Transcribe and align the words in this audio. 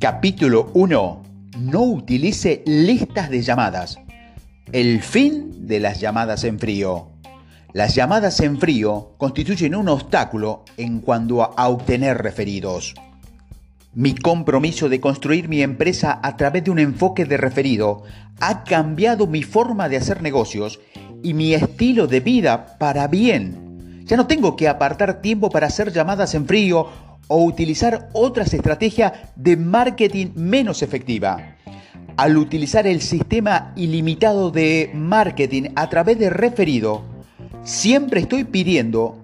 Capítulo 0.00 0.70
1. 0.72 1.22
No 1.58 1.82
utilice 1.82 2.62
listas 2.64 3.28
de 3.28 3.42
llamadas. 3.42 3.98
El 4.72 5.02
fin 5.02 5.66
de 5.66 5.78
las 5.78 6.00
llamadas 6.00 6.44
en 6.44 6.58
frío. 6.58 7.10
Las 7.74 7.94
llamadas 7.96 8.40
en 8.40 8.58
frío 8.58 9.12
constituyen 9.18 9.74
un 9.74 9.90
obstáculo 9.90 10.64
en 10.78 11.00
cuanto 11.00 11.42
a 11.42 11.68
obtener 11.68 12.16
referidos. 12.16 12.94
Mi 13.92 14.14
compromiso 14.14 14.88
de 14.88 15.02
construir 15.02 15.50
mi 15.50 15.60
empresa 15.60 16.18
a 16.22 16.34
través 16.34 16.64
de 16.64 16.70
un 16.70 16.78
enfoque 16.78 17.26
de 17.26 17.36
referido 17.36 18.04
ha 18.40 18.64
cambiado 18.64 19.26
mi 19.26 19.42
forma 19.42 19.90
de 19.90 19.98
hacer 19.98 20.22
negocios 20.22 20.80
y 21.22 21.34
mi 21.34 21.52
estilo 21.52 22.06
de 22.06 22.20
vida 22.20 22.78
para 22.78 23.06
bien. 23.06 24.04
Ya 24.06 24.16
no 24.16 24.26
tengo 24.26 24.56
que 24.56 24.66
apartar 24.66 25.20
tiempo 25.20 25.50
para 25.50 25.66
hacer 25.66 25.92
llamadas 25.92 26.34
en 26.34 26.46
frío 26.46 26.88
o 27.32 27.44
utilizar 27.44 28.08
otras 28.12 28.52
estrategias 28.52 29.12
de 29.36 29.56
marketing 29.56 30.32
menos 30.34 30.82
efectiva. 30.82 31.56
Al 32.16 32.36
utilizar 32.36 32.88
el 32.88 33.00
sistema 33.00 33.72
ilimitado 33.76 34.50
de 34.50 34.90
marketing 34.92 35.70
a 35.76 35.88
través 35.88 36.18
de 36.18 36.28
referido, 36.28 37.02
siempre 37.62 38.20
estoy 38.20 38.42
pidiendo 38.44 39.16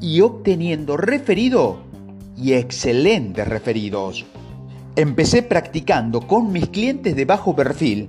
y 0.00 0.20
obteniendo 0.20 0.96
referido 0.96 1.82
y 2.36 2.52
excelentes 2.52 3.46
referidos. 3.48 4.24
Empecé 4.94 5.42
practicando 5.42 6.20
con 6.20 6.52
mis 6.52 6.68
clientes 6.68 7.16
de 7.16 7.24
bajo 7.24 7.56
perfil 7.56 8.08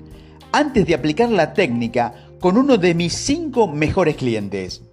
antes 0.52 0.86
de 0.86 0.94
aplicar 0.94 1.30
la 1.30 1.54
técnica 1.54 2.14
con 2.40 2.56
uno 2.56 2.78
de 2.78 2.94
mis 2.94 3.14
cinco 3.14 3.68
mejores 3.68 4.16
clientes. 4.16 4.84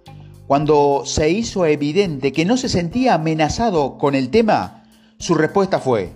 Cuando 0.51 1.03
se 1.05 1.29
hizo 1.29 1.65
evidente 1.65 2.33
que 2.33 2.43
no 2.43 2.57
se 2.57 2.67
sentía 2.67 3.13
amenazado 3.13 3.97
con 3.97 4.15
el 4.15 4.29
tema, 4.29 4.83
su 5.17 5.33
respuesta 5.33 5.79
fue, 5.79 6.11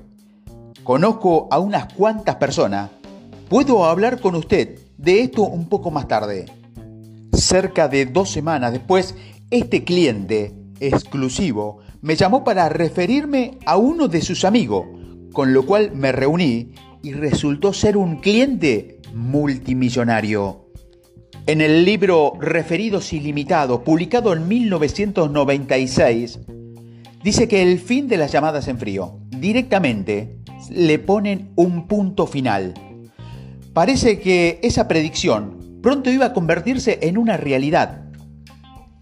conozco 0.83 1.47
a 1.51 1.59
unas 1.59 1.93
cuantas 1.93 2.35
personas, 2.35 2.89
puedo 3.47 3.85
hablar 3.85 4.19
con 4.19 4.35
usted 4.35 4.77
de 4.97 5.21
esto 5.21 5.43
un 5.43 5.69
poco 5.69 5.89
más 5.89 6.09
tarde. 6.09 6.47
Cerca 7.31 7.87
de 7.87 8.07
dos 8.07 8.29
semanas 8.29 8.73
después, 8.73 9.15
este 9.51 9.85
cliente 9.85 10.53
exclusivo 10.81 11.77
me 12.01 12.17
llamó 12.17 12.43
para 12.43 12.67
referirme 12.67 13.57
a 13.65 13.77
uno 13.77 14.09
de 14.09 14.21
sus 14.21 14.43
amigos, 14.43 14.85
con 15.31 15.53
lo 15.53 15.65
cual 15.65 15.93
me 15.93 16.11
reuní 16.11 16.73
y 17.01 17.13
resultó 17.13 17.71
ser 17.71 17.95
un 17.95 18.17
cliente 18.17 18.99
multimillonario. 19.13 20.64
En 21.47 21.61
el 21.61 21.85
libro 21.85 22.33
Referidos 22.39 23.13
Ilimitados, 23.13 23.81
publicado 23.81 24.33
en 24.33 24.47
1996, 24.47 26.39
dice 27.23 27.47
que 27.47 27.61
el 27.61 27.77
fin 27.77 28.07
de 28.07 28.17
las 28.17 28.31
llamadas 28.31 28.67
en 28.67 28.79
frío 28.79 29.19
directamente 29.29 30.39
le 30.71 30.97
ponen 30.97 31.51
un 31.55 31.87
punto 31.87 32.25
final. 32.25 32.73
Parece 33.73 34.19
que 34.19 34.59
esa 34.63 34.87
predicción 34.87 35.79
pronto 35.83 36.09
iba 36.09 36.25
a 36.25 36.33
convertirse 36.33 36.97
en 37.03 37.15
una 37.15 37.37
realidad. 37.37 38.09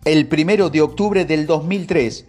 El 0.04 0.28
primero 0.28 0.70
de 0.70 0.82
octubre 0.82 1.24
del 1.24 1.46
2003, 1.46 2.26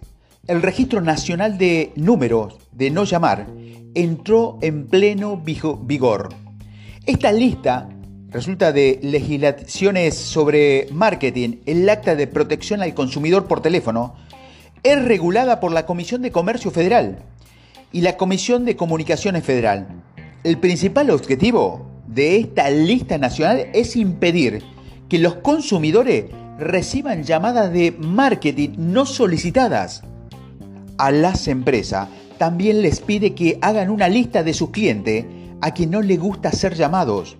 el 0.47 0.61
Registro 0.61 1.01
Nacional 1.01 1.57
de 1.57 1.91
Números 1.97 2.57
de 2.71 2.89
No 2.89 3.03
Llamar 3.03 3.47
entró 3.95 4.59
en 4.61 4.87
pleno 4.87 5.35
vigor. 5.35 6.29
Esta 7.05 7.33
lista 7.33 7.89
resulta 8.35 8.73
de 8.73 8.99
legislaciones 9.01 10.13
sobre 10.13 10.89
marketing, 10.91 11.59
el 11.65 11.87
acta 11.87 12.17
de 12.17 12.27
protección 12.27 12.81
al 12.81 12.93
consumidor 12.93 13.47
por 13.47 13.61
teléfono, 13.61 14.13
es 14.83 15.01
regulada 15.05 15.61
por 15.61 15.71
la 15.71 15.85
Comisión 15.85 16.21
de 16.21 16.33
Comercio 16.33 16.69
Federal 16.69 17.19
y 17.93 18.01
la 18.01 18.17
Comisión 18.17 18.65
de 18.65 18.75
Comunicaciones 18.75 19.45
Federal. 19.45 19.87
El 20.43 20.57
principal 20.57 21.11
objetivo 21.11 21.87
de 22.07 22.35
esta 22.35 22.69
lista 22.69 23.17
nacional 23.17 23.67
es 23.73 23.95
impedir 23.95 24.61
que 25.07 25.17
los 25.17 25.35
consumidores 25.35 26.25
reciban 26.59 27.23
llamadas 27.23 27.71
de 27.71 27.95
marketing 27.97 28.71
no 28.75 29.05
solicitadas. 29.05 30.03
A 30.97 31.09
las 31.11 31.47
empresas 31.47 32.09
también 32.37 32.81
les 32.81 32.99
pide 32.99 33.33
que 33.33 33.59
hagan 33.61 33.89
una 33.89 34.09
lista 34.09 34.43
de 34.43 34.53
sus 34.53 34.71
clientes 34.71 35.23
a 35.61 35.71
quien 35.73 35.89
no 35.89 36.01
les 36.01 36.19
gusta 36.19 36.51
ser 36.51 36.75
llamados 36.75 37.37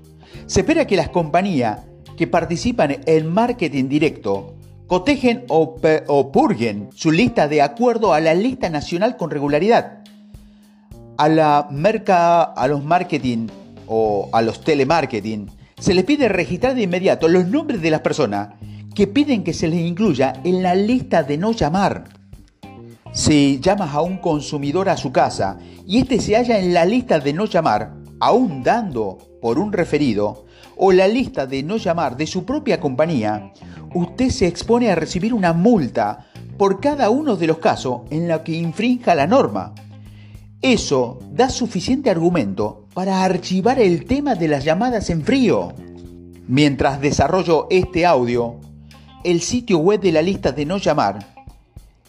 se 0.48 0.62
espera 0.62 0.86
que 0.86 0.96
las 0.96 1.10
compañías 1.10 1.82
que 2.18 2.28
participan 2.28 2.98
en 3.06 3.34
marketing 3.34 3.90
directo 3.90 4.56
cotejen 4.88 5.46
o, 5.48 6.32
purguen 6.32 6.90
su 6.94 7.12
lista 7.12 7.48
de 7.48 7.62
acuerdo 7.62 8.14
a 8.14 8.20
la 8.20 8.34
lista 8.34 8.70
nacional 8.70 9.18
con 9.18 9.32
regularidad. 9.32 10.04
A, 11.18 11.30
la 11.30 11.60
a 12.56 12.68
los 12.68 12.84
marketing 12.84 13.48
o 13.88 14.30
a 14.32 14.42
los 14.42 14.62
telemarketing 14.62 15.50
se 15.80 15.94
les 15.94 16.04
pide 16.04 16.30
registrar 16.30 16.76
de 16.76 16.84
inmediato 16.84 17.28
los 17.28 17.48
nombres 17.48 17.82
de 17.82 17.90
las 17.90 18.02
personas 18.02 18.50
que 18.94 19.08
piden 19.08 19.44
que 19.44 19.54
se 19.54 19.68
les 19.68 19.80
incluya 19.80 20.34
en 20.44 20.62
la 20.64 20.76
lista 20.76 21.24
de 21.24 21.38
no 21.38 21.52
llamar. 21.52 22.06
Si 23.12 23.60
llamas 23.62 23.94
a 23.94 24.02
un 24.02 24.18
consumidor 24.18 24.90
a 24.90 24.98
su 24.98 25.12
casa 25.12 25.58
y 25.88 26.00
este 26.00 26.20
se 26.20 26.36
halla 26.36 26.60
en 26.60 26.74
la 26.74 26.86
lista 26.86 27.20
de 27.20 27.34
no 27.34 27.46
llamar, 27.46 27.94
aún 28.20 28.64
dando 28.64 29.18
por 29.42 29.60
un 29.60 29.74
referido, 29.74 30.46
o 30.78 30.92
la 30.92 31.08
lista 31.08 31.46
de 31.46 31.64
no 31.64 31.78
llamar 31.78 32.18
de 32.18 32.28
su 32.28 32.46
propia 32.46 32.80
compañía, 32.80 33.52
usted 33.94 34.30
se 34.30 34.48
expone 34.48 34.92
a 34.92 34.96
recibir 34.96 35.34
una 35.34 35.54
multa 35.54 36.28
por 36.58 36.80
cada 36.80 37.10
uno 37.10 37.36
de 37.36 37.48
los 37.48 37.60
casos 37.60 38.02
en 38.10 38.28
los 38.28 38.42
que 38.42 38.54
infrinja 38.54 39.16
la 39.16 39.28
norma. 39.28 39.74
Eso 40.62 41.20
da 41.32 41.50
suficiente 41.50 42.10
argumento 42.10 42.88
para 42.94 43.24
archivar 43.24 43.80
el 43.80 44.06
tema 44.06 44.36
de 44.36 44.48
las 44.48 44.64
llamadas 44.64 45.10
en 45.10 45.24
frío. 45.24 45.74
Mientras 46.48 47.02
desarrollo 47.02 47.68
este 47.70 48.06
audio, 48.06 48.56
el 49.24 49.42
sitio 49.42 49.80
web 49.80 50.00
de 50.02 50.12
la 50.12 50.22
lista 50.22 50.52
de 50.52 50.66
no 50.66 50.78
llamar 50.78 51.35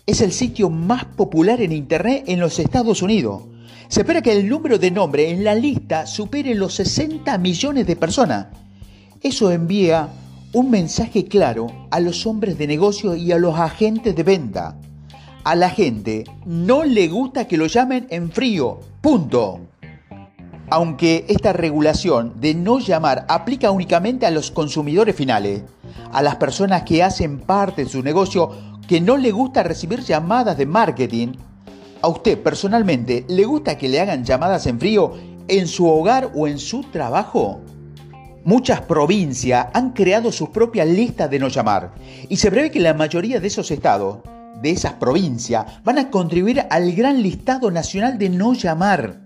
es 0.06 0.21
el 0.21 0.33
sitio 0.33 0.71
más 0.71 1.05
popular 1.05 1.61
en 1.61 1.72
Internet 1.72 2.25
en 2.27 2.41
los 2.41 2.59
Estados 2.59 3.03
Unidos 3.03 3.43
se 3.89 4.00
espera 4.00 4.21
que 4.21 4.33
el 4.33 4.49
número 4.49 4.78
de 4.78 4.91
nombres 4.91 5.33
en 5.33 5.44
la 5.44 5.55
lista 5.55 6.06
supere 6.06 6.55
los 6.55 6.75
60 6.75 7.39
millones 7.39 7.87
de 7.87 7.94
personas. 7.94 8.47
Eso 9.21 9.50
envía 9.53 10.09
un 10.53 10.71
mensaje 10.71 11.27
claro 11.27 11.69
a 11.91 12.00
los 12.00 12.27
hombres 12.27 12.59
de 12.59 12.67
negocio 12.67 13.15
y 13.15 13.31
a 13.31 13.39
los 13.39 13.56
agentes 13.59 14.17
de 14.17 14.22
venta. 14.22 14.77
A 15.44 15.55
la 15.55 15.71
gente 15.71 16.25
no 16.44 16.83
le 16.83 17.06
gusta 17.06 17.47
que 17.47 17.56
lo 17.56 17.67
llamen 17.67 18.09
en 18.11 18.33
frío. 18.33 18.81
Punto. 19.00 19.61
Aunque 20.69 21.25
esta 21.28 21.53
regulación 21.53 22.41
de 22.41 22.55
no 22.55 22.81
llamar 22.81 23.25
aplica 23.28 23.71
únicamente 23.71 24.27
a 24.27 24.33
los 24.33 24.50
consumidores 24.50 25.15
finales, 25.15 25.62
a 26.12 26.23
las 26.23 26.37
personas 26.37 26.83
que 26.83 27.05
hacen 27.05 27.38
parte 27.38 27.84
de 27.84 27.91
su 27.91 28.03
negocio 28.03 28.50
que 28.88 29.00
no 29.00 29.16
le 29.16 29.32
gusta 29.32 29.62
recibir 29.62 30.00
llamadas 30.00 30.56
de 30.56 30.66
marketing, 30.66 31.32
¿A 32.02 32.08
usted 32.08 32.38
personalmente 32.41 33.24
le 33.28 33.44
gusta 33.44 33.76
que 33.76 33.88
le 33.88 34.00
hagan 34.00 34.24
llamadas 34.24 34.66
en 34.66 34.78
frío 34.78 35.14
en 35.48 35.66
su 35.66 35.88
hogar 35.88 36.30
o 36.34 36.47
en 36.47 36.58
su 36.58 36.82
trabajo? 36.82 37.62
Muchas 38.44 38.82
provincias 38.82 39.66
han 39.72 39.91
creado 39.91 40.30
sus 40.30 40.50
propias 40.50 40.86
listas 40.86 41.28
de 41.30 41.38
no 41.38 41.48
llamar 41.48 41.94
y 42.28 42.36
se 42.36 42.50
prevé 42.50 42.70
que 42.70 42.78
la 42.80 42.94
mayoría 42.94 43.41
de 43.41 43.48
esos 43.48 43.70
estados, 43.70 44.19
de 44.62 44.70
esas 44.70 44.92
provincias, 44.92 45.82
van 45.82 45.98
a 45.98 46.10
contribuir 46.10 46.64
al 46.70 46.92
gran 46.92 47.22
listado 47.22 47.70
nacional 47.70 48.19
de 48.19 48.28
no 48.28 48.52
llamar. 48.52 49.20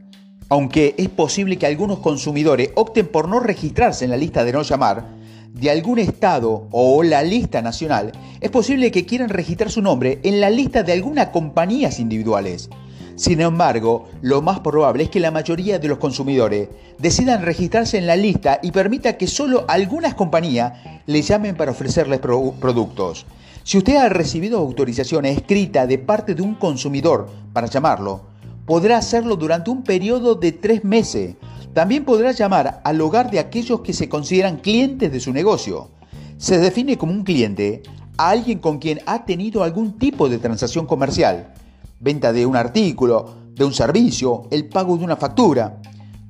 Aunque 0.48 0.94
es 0.96 1.08
posible 1.10 1.58
que 1.58 1.66
algunos 1.66 1.98
consumidores 1.98 2.70
opten 2.76 3.08
por 3.08 3.28
no 3.28 3.40
registrarse 3.40 4.04
en 4.06 4.10
la 4.10 4.16
lista 4.16 4.42
de 4.42 4.52
no 4.52 4.62
llamar, 4.62 5.04
de 5.52 5.70
algún 5.70 5.98
estado 5.98 6.68
o 6.70 7.02
la 7.02 7.22
lista 7.22 7.60
nacional, 7.62 8.12
es 8.40 8.50
posible 8.50 8.90
que 8.90 9.04
quieran 9.04 9.28
registrar 9.28 9.70
su 9.70 9.82
nombre 9.82 10.20
en 10.22 10.40
la 10.40 10.50
lista 10.50 10.82
de 10.82 10.92
algunas 10.92 11.28
compañías 11.28 11.98
individuales. 11.98 12.70
Sin 13.16 13.42
embargo, 13.42 14.08
lo 14.22 14.40
más 14.40 14.60
probable 14.60 15.04
es 15.04 15.10
que 15.10 15.20
la 15.20 15.30
mayoría 15.30 15.78
de 15.78 15.88
los 15.88 15.98
consumidores 15.98 16.70
decidan 16.98 17.42
registrarse 17.42 17.98
en 17.98 18.06
la 18.06 18.16
lista 18.16 18.60
y 18.62 18.70
permita 18.70 19.18
que 19.18 19.26
solo 19.26 19.66
algunas 19.68 20.14
compañías 20.14 20.72
le 21.04 21.20
llamen 21.20 21.54
para 21.54 21.72
ofrecerles 21.72 22.20
productos. 22.20 23.26
Si 23.62 23.76
usted 23.76 23.96
ha 23.96 24.08
recibido 24.08 24.58
autorización 24.58 25.26
escrita 25.26 25.86
de 25.86 25.98
parte 25.98 26.34
de 26.34 26.40
un 26.40 26.54
consumidor 26.54 27.28
para 27.52 27.66
llamarlo, 27.66 28.22
podrá 28.64 28.96
hacerlo 28.96 29.36
durante 29.36 29.70
un 29.70 29.82
periodo 29.82 30.34
de 30.34 30.52
tres 30.52 30.82
meses 30.82 31.36
también 31.74 32.04
podrá 32.04 32.32
llamar 32.32 32.80
al 32.84 33.00
hogar 33.00 33.30
de 33.30 33.38
aquellos 33.38 33.80
que 33.80 33.92
se 33.92 34.08
consideran 34.08 34.58
clientes 34.58 35.12
de 35.12 35.20
su 35.20 35.32
negocio. 35.32 35.90
Se 36.36 36.58
define 36.58 36.98
como 36.98 37.12
un 37.12 37.22
cliente 37.22 37.82
a 38.16 38.30
alguien 38.30 38.58
con 38.58 38.78
quien 38.78 39.00
ha 39.06 39.24
tenido 39.24 39.62
algún 39.62 39.98
tipo 39.98 40.28
de 40.28 40.38
transacción 40.38 40.86
comercial, 40.86 41.54
venta 42.00 42.32
de 42.32 42.44
un 42.44 42.56
artículo, 42.56 43.34
de 43.54 43.64
un 43.64 43.72
servicio, 43.72 44.48
el 44.50 44.68
pago 44.68 44.96
de 44.96 45.04
una 45.04 45.16
factura, 45.16 45.80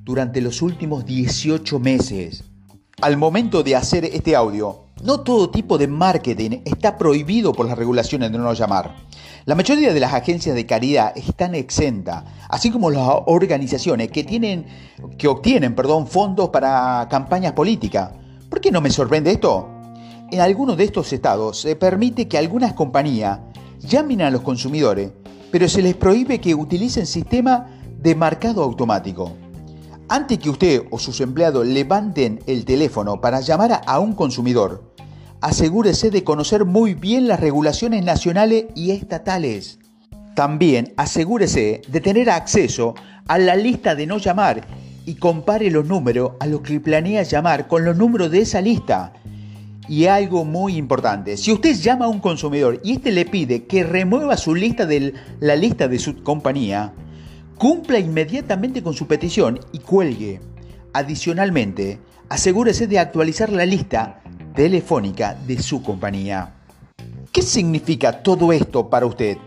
durante 0.02 0.40
los 0.40 0.62
últimos 0.62 1.06
18 1.06 1.78
meses. 1.78 2.44
Al 3.00 3.16
momento 3.16 3.62
de 3.62 3.76
hacer 3.76 4.04
este 4.04 4.36
audio, 4.36 4.84
No 5.02 5.20
todo 5.20 5.48
tipo 5.48 5.78
de 5.78 5.88
marketing 5.88 6.60
está 6.66 6.98
prohibido 6.98 7.52
por 7.52 7.66
las 7.66 7.78
regulaciones 7.78 8.30
de 8.30 8.36
no 8.36 8.52
llamar. 8.52 8.96
La 9.46 9.54
mayoría 9.54 9.94
de 9.94 10.00
las 10.00 10.12
agencias 10.12 10.54
de 10.54 10.66
caridad 10.66 11.16
están 11.16 11.54
exentas, 11.54 12.24
así 12.50 12.70
como 12.70 12.90
las 12.90 13.08
organizaciones 13.24 14.10
que, 14.10 14.24
tienen, 14.24 14.66
que 15.16 15.26
obtienen 15.26 15.74
perdón, 15.74 16.06
fondos 16.06 16.50
para 16.50 17.08
campañas 17.10 17.52
políticas. 17.52 18.10
¿Por 18.50 18.60
qué 18.60 18.70
no 18.70 18.82
me 18.82 18.90
sorprende 18.90 19.30
esto? 19.30 19.70
En 20.30 20.40
algunos 20.40 20.76
de 20.76 20.84
estos 20.84 21.10
estados 21.14 21.58
se 21.58 21.76
permite 21.76 22.28
que 22.28 22.36
algunas 22.36 22.74
compañías 22.74 23.40
llamen 23.78 24.20
a 24.20 24.30
los 24.30 24.42
consumidores, 24.42 25.12
pero 25.50 25.66
se 25.66 25.80
les 25.80 25.94
prohíbe 25.94 26.42
que 26.42 26.54
utilicen 26.54 27.06
sistema 27.06 27.68
de 27.98 28.14
marcado 28.14 28.62
automático. 28.62 29.32
Antes 30.12 30.38
que 30.38 30.50
usted 30.50 30.82
o 30.90 30.98
sus 30.98 31.20
empleados 31.20 31.64
levanten 31.64 32.40
el 32.46 32.64
teléfono 32.64 33.20
para 33.20 33.40
llamar 33.40 33.80
a 33.86 34.00
un 34.00 34.14
consumidor, 34.14 34.89
asegúrese 35.40 36.10
de 36.10 36.22
conocer 36.22 36.64
muy 36.64 36.94
bien 36.94 37.26
las 37.26 37.40
regulaciones 37.40 38.04
nacionales 38.04 38.66
y 38.74 38.90
estatales. 38.90 39.78
También 40.34 40.92
asegúrese 40.96 41.82
de 41.88 42.00
tener 42.00 42.30
acceso 42.30 42.94
a 43.26 43.38
la 43.38 43.56
lista 43.56 43.94
de 43.94 44.06
no 44.06 44.18
llamar 44.18 44.66
y 45.06 45.14
compare 45.14 45.70
los 45.70 45.86
números 45.86 46.32
a 46.40 46.46
los 46.46 46.60
que 46.60 46.80
planea 46.80 47.22
llamar 47.22 47.68
con 47.68 47.84
los 47.84 47.96
números 47.96 48.30
de 48.30 48.42
esa 48.42 48.60
lista. 48.60 49.12
Y 49.88 50.06
algo 50.06 50.44
muy 50.44 50.76
importante, 50.76 51.36
si 51.36 51.52
usted 51.52 51.74
llama 51.74 52.04
a 52.04 52.08
un 52.08 52.20
consumidor 52.20 52.80
y 52.84 52.92
este 52.92 53.10
le 53.10 53.24
pide 53.24 53.64
que 53.64 53.82
remueva 53.82 54.36
su 54.36 54.54
lista 54.54 54.86
de 54.86 55.14
la 55.40 55.56
lista 55.56 55.88
de 55.88 55.98
su 55.98 56.22
compañía, 56.22 56.92
cumpla 57.56 57.98
inmediatamente 57.98 58.82
con 58.82 58.94
su 58.94 59.06
petición 59.06 59.58
y 59.72 59.78
cuelgue. 59.78 60.40
Adicionalmente, 60.92 61.98
asegúrese 62.28 62.86
de 62.86 62.98
actualizar 62.98 63.50
la 63.50 63.66
lista 63.66 64.22
telefónica 64.54 65.34
de 65.46 65.62
su 65.62 65.82
compañía. 65.82 66.54
¿Qué 67.32 67.42
significa 67.42 68.22
todo 68.22 68.52
esto 68.52 68.88
para 68.90 69.06
usted? 69.06 69.38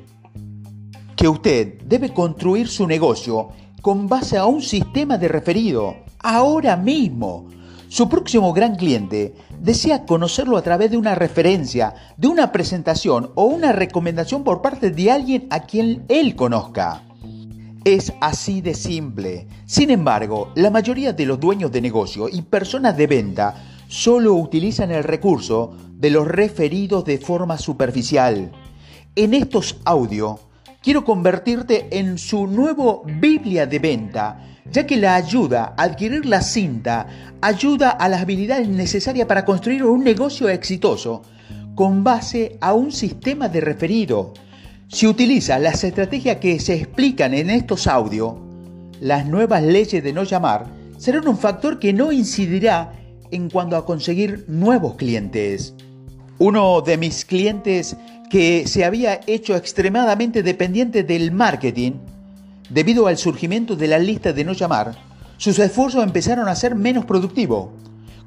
Que 1.15 1.27
usted 1.27 1.81
debe 1.83 2.13
construir 2.13 2.67
su 2.67 2.87
negocio 2.87 3.49
con 3.81 4.07
base 4.07 4.37
a 4.37 4.45
un 4.45 4.61
sistema 4.61 5.17
de 5.17 5.27
referido, 5.27 5.97
ahora 6.19 6.77
mismo. 6.77 7.49
Su 7.89 8.09
próximo 8.09 8.53
gran 8.53 8.75
cliente 8.75 9.35
desea 9.59 10.05
conocerlo 10.05 10.57
a 10.57 10.61
través 10.61 10.89
de 10.89 10.97
una 10.97 11.13
referencia, 11.13 11.93
de 12.17 12.27
una 12.27 12.51
presentación 12.51 13.31
o 13.35 13.43
una 13.43 13.71
recomendación 13.71 14.43
por 14.43 14.61
parte 14.61 14.89
de 14.89 15.11
alguien 15.11 15.47
a 15.49 15.59
quien 15.59 16.05
él 16.07 16.35
conozca. 16.35 17.03
Es 17.83 18.13
así 18.21 18.61
de 18.61 18.73
simple. 18.73 19.47
Sin 19.65 19.91
embargo, 19.91 20.53
la 20.55 20.69
mayoría 20.69 21.11
de 21.11 21.25
los 21.25 21.39
dueños 21.39 21.71
de 21.71 21.81
negocio 21.81 22.29
y 22.29 22.41
personas 22.41 22.95
de 22.95 23.07
venta 23.07 23.72
solo 23.93 24.33
utilizan 24.33 24.89
el 24.89 25.03
recurso 25.03 25.77
de 25.99 26.09
los 26.09 26.27
referidos 26.27 27.05
de 27.05 27.19
forma 27.19 27.59
superficial. 27.59 28.51
En 29.15 29.35
estos 29.35 29.77
audios 29.85 30.39
quiero 30.81 31.05
convertirte 31.05 31.99
en 31.99 32.17
su 32.17 32.47
nuevo 32.47 33.03
Biblia 33.05 33.67
de 33.67 33.77
venta, 33.77 34.39
ya 34.71 34.87
que 34.87 34.97
la 34.97 35.13
ayuda 35.13 35.75
a 35.77 35.83
adquirir 35.83 36.25
la 36.25 36.41
cinta 36.41 37.05
ayuda 37.39 37.91
a 37.91 38.09
las 38.09 38.23
habilidades 38.23 38.67
necesarias 38.67 39.27
para 39.27 39.45
construir 39.45 39.83
un 39.83 40.03
negocio 40.03 40.49
exitoso 40.49 41.21
con 41.75 42.03
base 42.03 42.57
a 42.61 42.73
un 42.73 42.91
sistema 42.91 43.47
de 43.47 43.61
referido. 43.61 44.33
Si 44.87 45.05
utilizas 45.05 45.61
las 45.61 45.83
estrategias 45.83 46.37
que 46.37 46.59
se 46.59 46.73
explican 46.73 47.35
en 47.35 47.51
estos 47.51 47.85
audios, 47.85 48.33
las 48.99 49.27
nuevas 49.27 49.61
leyes 49.61 50.03
de 50.03 50.13
no 50.13 50.23
llamar 50.23 50.65
serán 50.97 51.27
un 51.27 51.37
factor 51.37 51.77
que 51.77 51.93
no 51.93 52.11
incidirá 52.11 53.02
en 53.33 53.49
cuanto 53.49 53.75
a 53.75 53.85
conseguir 53.85 54.45
nuevos 54.47 54.95
clientes. 54.95 55.73
Uno 56.37 56.81
de 56.81 56.97
mis 56.97 57.25
clientes 57.25 57.97
que 58.29 58.67
se 58.67 58.85
había 58.85 59.19
hecho 59.27 59.55
extremadamente 59.55 60.43
dependiente 60.43 61.03
del 61.03 61.31
marketing, 61.31 61.93
debido 62.69 63.07
al 63.07 63.17
surgimiento 63.17 63.75
de 63.75 63.87
la 63.87 63.99
lista 63.99 64.33
de 64.33 64.43
no 64.43 64.53
llamar, 64.53 64.95
sus 65.37 65.57
esfuerzos 65.59 66.03
empezaron 66.03 66.47
a 66.47 66.55
ser 66.55 66.75
menos 66.75 67.05
productivos. 67.05 67.69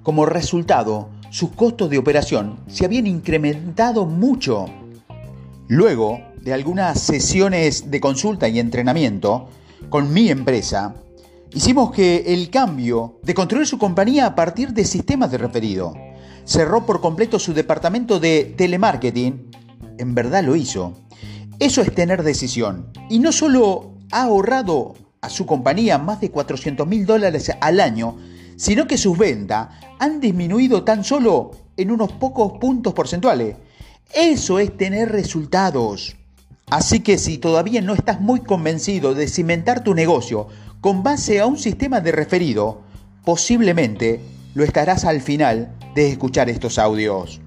Como 0.03 0.27
resultado, 0.27 1.09
sus 1.31 1.51
costos 1.51 1.89
de 1.89 1.99
operación 1.99 2.59
se 2.67 2.85
habían 2.85 3.07
incrementado 3.07 4.07
mucho. 4.07 4.67
Luego 5.69 6.21
de 6.41 6.53
algunas 6.53 7.01
sesiones 7.01 7.91
de 7.91 8.01
consulta 8.01 8.49
y 8.49 8.59
entrenamiento 8.59 9.49
con 9.89 10.13
mi 10.13 10.31
empresa, 10.31 10.95
Hicimos 11.53 11.93
que 11.93 12.25
el 12.27 12.51
cambio 12.51 13.21
de 13.23 13.35
construir 13.35 13.67
su 13.67 13.79
compañía 13.79 14.27
a 14.27 14.35
partir 14.35 14.73
de 14.73 14.85
sistemas 14.85 15.31
de 15.31 15.39
referido. 15.39 15.95
Cerró 16.45 16.85
por 16.85 17.01
completo 17.01 17.39
su 17.39 17.55
departamento 17.55 18.21
de 18.21 18.55
telemarketing. 18.57 19.51
En 19.99 20.15
verdad 20.15 20.45
lo 20.45 20.57
hizo. 20.57 20.93
Eso 21.59 21.81
es 21.83 21.95
tener 21.95 22.23
decisión. 22.23 22.91
Y 23.09 23.21
no 23.21 23.33
solo 23.33 23.95
ha 24.11 24.25
ahorrado 24.25 24.95
a 25.21 25.31
su 25.31 25.47
compañía 25.47 25.99
más 25.99 26.21
de 26.21 26.31
400 26.31 26.87
mil 26.87 27.07
dólares 27.07 27.51
al 27.61 27.81
año, 27.81 28.17
sino 28.57 28.87
que 28.87 28.99
sus 28.99 29.17
ventas 29.17 29.69
han 29.99 30.21
disminuido 30.21 30.85
tan 30.85 31.05
solo 31.05 31.53
en 31.77 31.91
unos 31.91 32.13
pocos 32.13 32.59
puntos 32.59 32.93
porcentuales. 32.93 33.57
Eso 34.15 34.59
es 34.59 34.77
tener 34.77 35.11
resultados. 35.11 36.17
Así 36.69 36.99
que 36.99 37.17
si 37.17 37.39
todavía 37.39 37.81
no 37.81 37.95
estás 37.95 38.21
muy 38.21 38.41
convencido 38.41 39.15
de 39.15 39.29
cimentar 39.29 39.85
tu 39.85 39.95
negocio 39.95 40.49
con 40.81 41.05
base 41.05 41.39
a 41.39 41.47
un 41.47 41.59
sistema 41.59 42.01
de 42.01 42.11
referido, 42.11 42.83
posiblemente 43.25 44.21
lo 44.55 44.65
estarás 44.65 45.05
al 45.05 45.21
final 45.21 45.73
de 45.95 46.11
escuchar 46.11 46.51
estos 46.51 46.81
audios. 46.81 47.41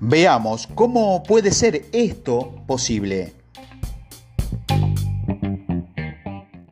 Veamos 0.00 0.68
cómo 0.74 1.22
puede 1.22 1.52
ser 1.52 1.86
esto 1.92 2.62
posible. 2.66 3.37